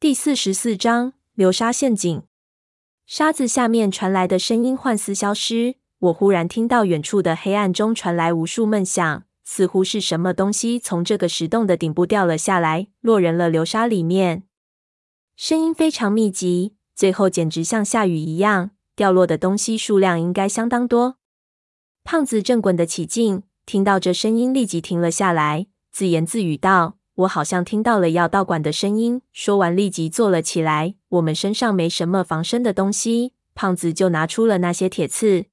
[0.00, 2.22] 第四十四章流沙陷阱。
[3.04, 14.44] 沙子下面传来的声音幻似消失，我忽然听到远处的黑暗中传来无数闷响，似乎是什么东西从这个石洞的顶部掉了下来，落人了流沙里面。
[15.36, 21.18] 声音非常密集，最后简直像下雨一样，掉落的东西数量应该相当多。
[22.04, 26.96] 胖子正滚得起劲，听到这声音立即停了下来，自言自语道。
[27.20, 29.22] 我好像听到了要导管的声音。
[29.32, 30.94] 说完，立即坐了起来。
[31.08, 35.46] 我们身上没什么防身的东西，胖子就拿出了那些铁刺。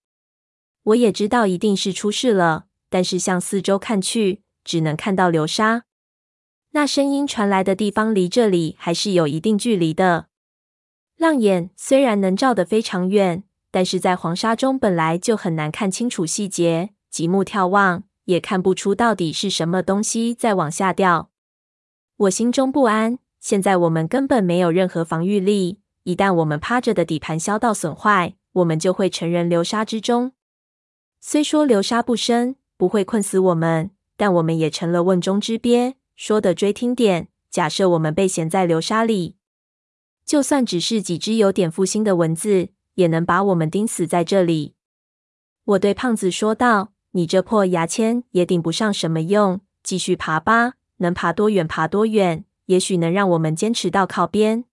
[0.83, 5.83] 我也知道一定是出事了，但是向四周看去，只能看到流沙。
[6.71, 10.27] 那声音传来的地方离这里还是有一定距离的。
[11.17, 21.31] 浪眼虽然能照得非常远，但是在黄沙中本来就很难看清楚细节，极目眺望也看不出到底是什么东西在往下掉。
[22.17, 23.19] 我心中不安。
[23.39, 30.31] 现在我们根本没有任何防御力，一旦我们趴着的底盘遭到损坏，我们就会沉人流沙之中。
[31.21, 35.95] 虽说流沙不深，不会困死我们，但我们也成了瓮中之鳖。
[36.15, 39.35] 说的锥听点，假设我们被陷在流沙里，
[40.25, 44.73] 就算只是几只有点负心的蚊子，也能把我们钉死在这里。
[45.65, 54.65] 我对胖子说道：“你这破牙签也顶不上什么用，继续爬吧。”能爬多远爬多远，也许能让我们坚持到靠边。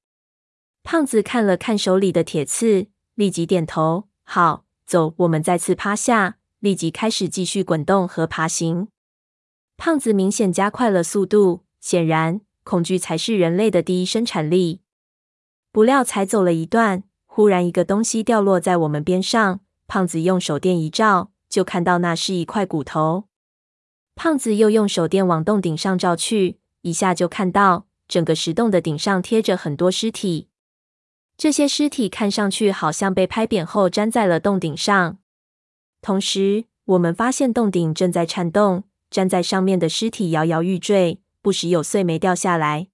[0.82, 8.88] 胖子看了看手里的铁刺，立即点头：“好，走。”我们再次趴下，立即开始继续滚动和爬行。
[9.76, 14.80] 胖子明显加快了速度，显然恐惧才是人类的第一生产力。
[15.72, 19.60] 不料才走了一段，忽然一个东西掉落在我们边上。
[19.86, 23.24] 胖子用手电一照，就看到那是一块骨头。
[24.16, 30.48] 胖子又用手电往洞顶上照去，一下就看到整个石洞的顶上贴着很多尸体。
[31.36, 35.18] 这些尸体看上去好像被拍扁后粘在了洞顶上。
[36.00, 42.86] 同时，我们发现洞顶正在颤动，粘在上面的尸体摇摇欲坠，不时有碎煤掉下来。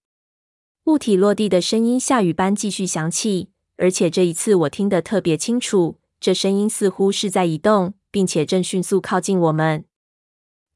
[0.85, 9.85] 物体落地的声音下雨般继续响起，而且这一次我听得特别清楚，这声音似乎是在移动，并且正迅速靠近我们。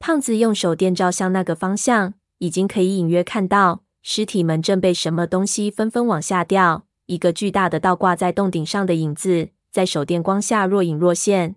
[0.06, 6.84] 胖子用手电照向那个方向，已经可以隐约看到尸体们正被什么东西纷纷往下掉。
[7.06, 11.56] 一个巨大的倒挂在洞顶上的影子，在手电光下若隐若现。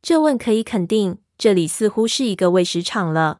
[0.00, 3.38] 这问可以肯定，这里似乎是一个喂食场了。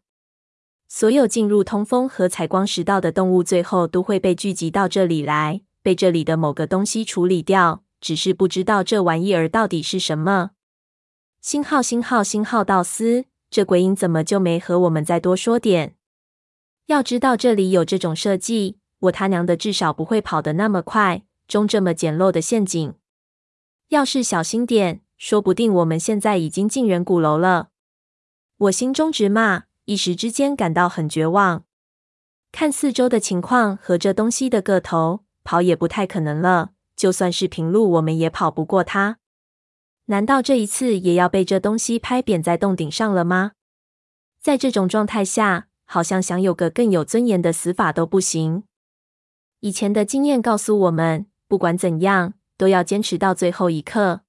[0.88, 7.84] 所有进入通风和采光食道的动物，最后都会被聚集到这里来，被这里的某个东西处理掉。
[8.00, 10.50] 只是不知道这玩意儿到底是什么。
[11.40, 13.26] 星号，星号，星号道斯。
[13.50, 15.96] 这鬼影怎么就没和我们再多说点？
[16.86, 22.94] 要知道这里有这种设计，我他娘的至少不会跑得那么快，中这么简陋的陷阱。
[23.88, 27.68] 要是小心点，说不定我们现在已经进人骨楼了。
[28.58, 31.64] 我心中直骂，一时之间感到很绝望。
[32.52, 36.70] 看四周的情况和这东西的个头，跑也不太可能了。
[36.96, 39.18] 就算是平路，我们也跑不过它。
[40.10, 43.52] 难道这一次也要被这东西拍扁在洞顶上了吗？
[44.40, 48.64] 在这种状态下，好像想有个更有尊严的死法都不行。
[49.60, 54.22] 以前的经验告诉我们，不管怎样，都要坚持到最后一刻。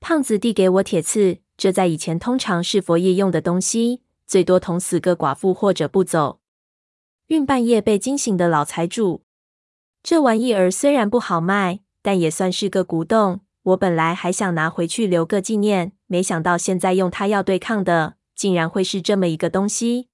[0.00, 6.40] 胖子递给我铁刺，这在以前通常是佛爷用的东西，最多捅死个寡妇或者不走
[7.26, 9.24] 运半夜被惊醒的老财主。
[10.02, 13.40] 这玩意儿虽然不好卖，但也算是个古董。
[13.66, 20.08] 我本来还想拿回去留个纪念，没想到现在用它要对抗的，竟然会是这么一个东西。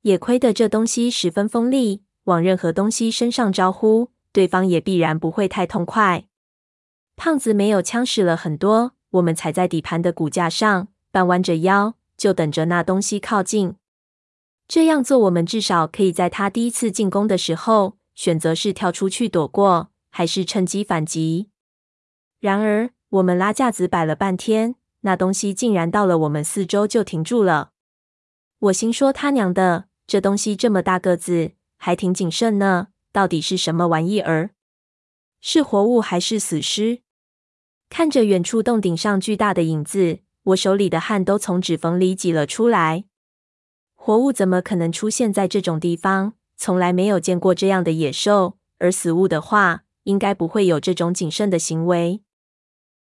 [0.00, 6.24] 也亏得这东西十分锋利，往任何东西身上招呼，对方也必然不会太痛快。
[7.14, 13.74] 胖子没有枪使了很多，我们踩在底盘的骨架上，半弯着腰，就等着那东西靠近。
[14.66, 21.50] 这样做，我们至少可以在他第一次进攻的时候，选择是跳出去躲过，还是趁机反击。
[22.42, 27.70] 然而，我们拉架子摆了半天，那东西竟然到了我们四周就停住了。
[28.58, 32.88] 我心说他娘的，这东西这么大个子，还挺谨慎呢。
[33.12, 34.50] 到底是什么玩意儿？
[35.40, 37.02] 是活物还是死尸？
[37.88, 43.04] 看着远处洞顶上巨大的影子，我手里的汗都从指缝里挤了出来。
[43.94, 46.32] 活物怎么可能出现在这种地方？
[46.56, 48.58] 从来没有见过这样的野兽。
[48.78, 52.20] 而死物的话，应该不会有这种谨慎的行为。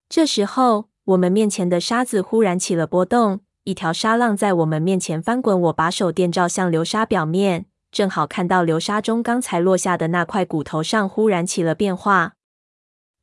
[0.09, 5.61] 这时候，我们面前的沙子忽然起了波动，一条沙浪在我们面前翻滚。
[5.61, 12.33] 我把手电照向流沙表面，正好看到流沙中刚才落下的那块骨头上忽然起了变化。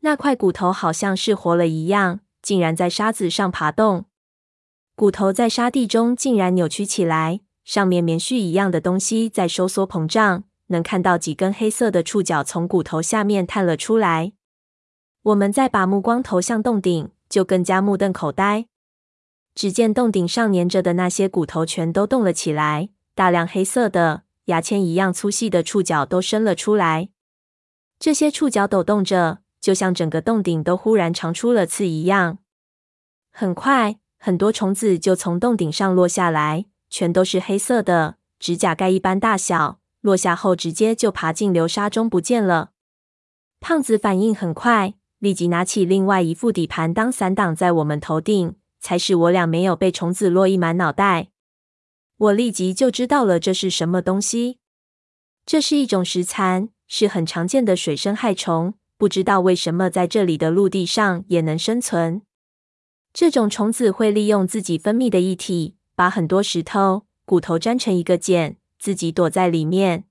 [0.02, 4.04] 那块骨头好像是活了一样，竟然在沙子上爬动。
[4.94, 14.34] 骨头在沙地中竟然扭曲起来，上面棉絮一样的东西在收缩膨胀，能看到几根黑色的触角从骨头下面探了出来。
[15.26, 18.66] 我们再把目光投向洞顶，就更加目瞪口呆。
[19.56, 27.08] 只见洞顶上粘着的那些骨头全都动了起来，大量黑色的牙签一样粗细的触角都伸了出来。
[27.98, 32.38] 这些触角抖动着，就像整个洞顶都忽然长出了刺一样。
[33.32, 39.80] 很快，很多虫子就从洞顶上落下来，全都是黑色的，指甲盖一般大小。
[40.02, 42.70] 落下后，直接就爬进流沙中不见了。
[43.58, 44.94] 胖子反应很快，
[45.26, 48.54] 立即拿起另外一副底盘当伞挡在我们头顶。
[48.78, 51.30] 才使我俩没有被虫子落一满脑袋。
[52.18, 54.58] 我立即就知道了这是什么东西。
[55.44, 58.74] 这是一种石蚕，是很常见的水生害虫。
[58.96, 62.22] 不知道为什么在这里的陆地上也能生存。
[63.12, 70.04] 这种虫子会利用自己分泌的液体，把很多石头、骨头粘成一个茧，自己躲在里面。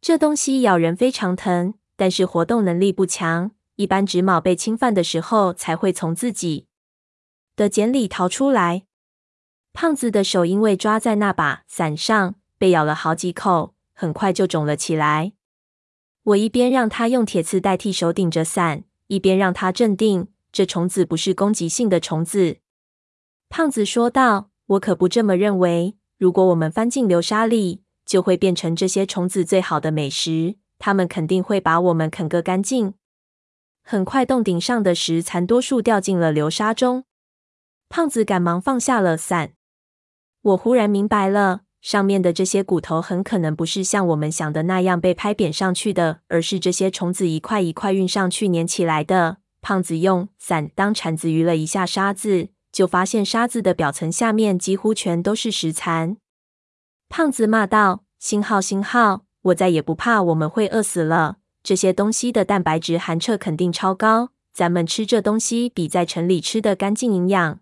[0.00, 3.50] 这东西咬人非常疼，但是活动能力不强，
[3.80, 6.66] 一般直毛被侵犯的时候才会从自己
[7.56, 8.84] 的茧里逃出来。
[9.72, 15.32] 胖子的手因为抓在那把伞上，被咬了好几口，很快就肿了起来。
[16.24, 20.28] 我一边让他用铁刺代替手顶着伞，一边让他镇定。
[20.52, 22.58] 这虫子不是攻击性的虫子。
[23.48, 25.96] 胖子说道：“我可不这么认为。
[26.18, 30.56] 如果我们翻进流沙里，就会变成这些虫子最好的美食。
[30.78, 32.92] 它们肯定会把我们啃个干净。”
[33.82, 37.04] 很快，洞顶上的石蚕多数掉进了流沙中。
[37.88, 39.52] 胖子赶忙放下了伞。
[40.42, 49.38] 我忽然明白了，上面的这些骨头很可能不是像我们想的那样被拍扁上去的，而是这些虫子一块一块运上去粘起来的。
[49.60, 56.16] 胖子用伞当铲子鱼了一下沙子，就发现沙子的表层下面几乎全都是石蚕。
[57.08, 59.26] 胖子骂道：“星号，星号！
[59.42, 61.39] 我再也不怕我们会饿死了。
[61.70, 67.60] 这些东西的蛋白质含测肯定超高，咱们吃这东西比在城里吃的干净营养。”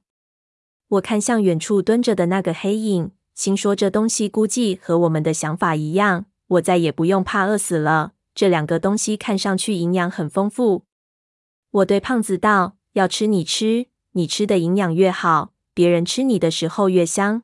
[0.88, 8.12] 我看向远处蹲着的那个黑影，心说这东西估计和我们的想法一样，我再也不用怕饿死了。
[8.34, 10.84] 这两个东西看上去营养很丰富。
[11.70, 17.42] 我对胖子道：“要吃你吃，你吃的营养越好，别人吃你的时候越香。”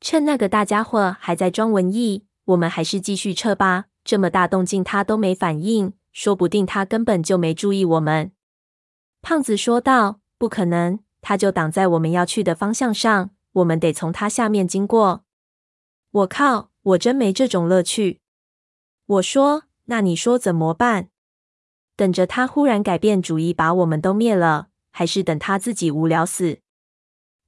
[0.00, 3.88] 趁那个大家伙还在装文艺，我们还是继续撤吧。
[4.06, 8.30] 这么大动静他都没反应，说不定他根本就没注意我们。
[9.20, 15.24] 胖子说道：“不可能。”他就挡在我们要去的方向上，我们得从他下面经过。
[16.12, 18.20] 我靠，我真没这种乐趣。
[19.06, 21.08] 我说，那你说怎么办？
[21.96, 26.60] 等着他忽然改变主意，把我们都灭了，还是等他自己无聊死？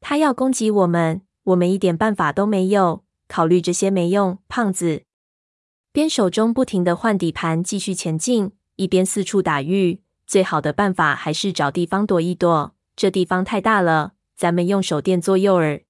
[0.01, 3.05] 他要攻击我们，我们一点办法都没有。
[3.29, 4.39] 考虑这些没用。
[4.49, 5.05] 胖子
[5.93, 10.03] 边手中不停地换底盘，继续前进，一边四处打预。
[10.27, 12.75] 最好的办法还是找地方躲一躲。
[12.95, 15.85] 这地方太大了，咱们用手电做诱饵。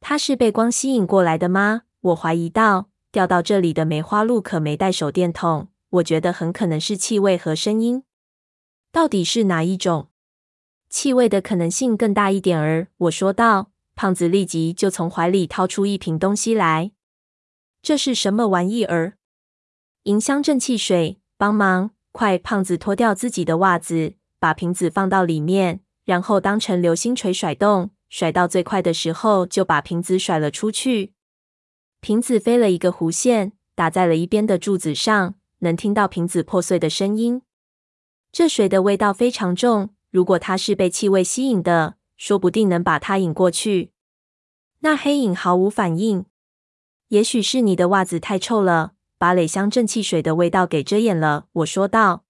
[0.00, 1.82] 他是被光吸引过来的吗？
[2.00, 2.90] 我怀疑道。
[3.12, 8.02] 掉到这里的梅花鹿可没带手电筒，我觉得很可能是气味和声音。
[8.90, 10.08] 到底是哪一种？
[10.90, 12.88] 气味的可能性更大一点儿。
[12.96, 13.70] 我说道。
[13.96, 16.90] 胖子立即就从怀里掏出一瓶东西来。
[17.84, 19.18] 这是什么玩意儿？
[20.04, 21.90] 迎香正气水，帮忙！
[22.12, 22.38] 快！
[22.38, 25.80] 胖子脱掉自己的袜子，把瓶子放到里面。
[26.06, 31.12] 然后当成流星锤甩动，甩到最快的时候，就把瓶子甩了出去。
[32.00, 37.42] 瓶子飞了一个弧线，打在了一边的柱子上，能听到瓶子破碎的声音。
[38.32, 43.92] 这水的味道非常重，如果它是被气味吸引的，说不定能把它引过去。
[44.78, 46.24] 那黑影毫无反应。
[47.14, 51.46] 也许是你的袜子太臭了，把磊香正气水的味道给遮掩了。
[51.52, 52.24] 我说道。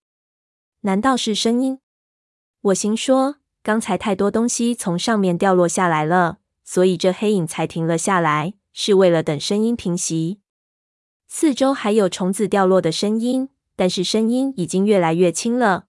[0.82, 1.78] 难道是声音？
[2.60, 3.36] 我心说。
[3.62, 10.40] 刚才太多东西从上面掉落下来了，所以这黑影才停了下来，是为了等声音平息。
[11.28, 15.86] 四周还有虫子掉落的声音，但是声音已经越来越轻了。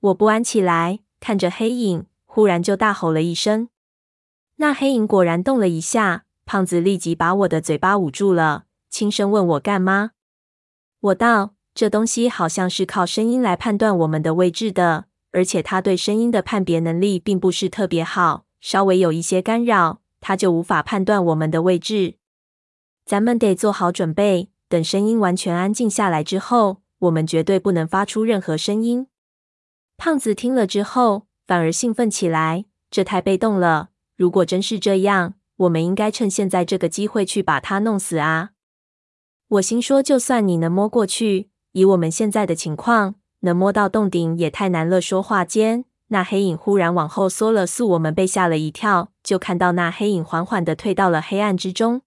[0.00, 3.68] 我不安起来，看着黑影，忽然就大吼了一声。
[4.56, 10.10] 那黑影果然动了一下，胖子立即把我的嘴巴捂住了，轻声问我干嘛。
[10.98, 15.04] 我道：这东西好像是靠声音来判断我们的位置的。
[15.30, 22.16] 而且它对声音的判别能力并不是特别好，稍微有一些干扰，它就无法判断我们的位置。
[23.06, 29.06] 咱们得做好准备，等声音完全安静下来之后，我们绝对不能发出任何声音。”
[29.96, 33.90] 胖子听了之后，反而兴奋起来：“这太被动了！
[34.16, 38.50] 如果真是这样，我们应该趁现在这个机会去把他弄死啊！”
[39.48, 52.02] 我心说：“就算你能摸过去，以我们现在的情况，能摸到洞顶也太难了。”说话间，那黑影忽然往后缩了速，我们被吓了一跳，就看到那黑影缓缓地退到了黑暗之中。